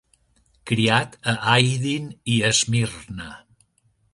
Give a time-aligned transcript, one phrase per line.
[0.67, 3.31] Criat a Aydın i Esmirna.